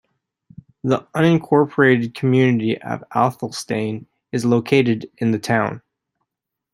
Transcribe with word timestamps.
The 0.83 1.01
unincorporated 1.13 2.15
community 2.15 2.75
of 2.81 3.03
Athelstane 3.15 4.07
is 4.31 4.43
located 4.43 5.07
in 5.19 5.29
the 5.29 5.37
town. 5.37 5.83